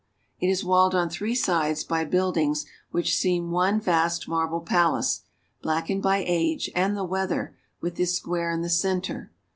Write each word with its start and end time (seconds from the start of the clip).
It 0.39 0.47
is 0.47 0.63
walled 0.65 0.95
on 0.95 1.09
three 1.11 1.35
sides 1.35 1.83
by 1.83 2.05
build 2.05 2.35
ings 2.35 2.65
which 2.89 3.15
seem 3.15 3.51
one 3.51 3.79
vast 3.79 4.27
marble 4.27 4.61
palace, 4.61 5.21
blackened 5.61 6.01
by 6.01 6.23
age 6.25 6.71
and 6.73 6.97
the 6.97 7.05
weather, 7.05 7.55
with 7.81 7.97
this 7.97 8.15
square 8.15 8.49
in 8.49 8.63
the 8.63 8.69
center. 8.71 9.31